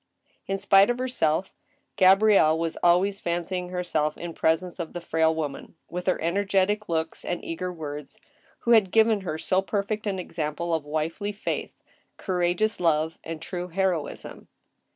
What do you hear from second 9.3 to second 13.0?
so perfect an example of wifely faith, courageous